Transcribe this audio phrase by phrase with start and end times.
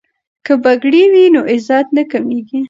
[0.45, 2.59] که پګړۍ وي نو عزت نه کمیږي.